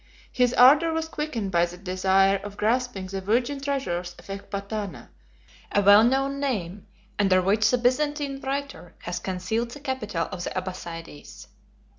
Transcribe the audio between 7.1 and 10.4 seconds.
under which the Byzantine writer has concealed the capital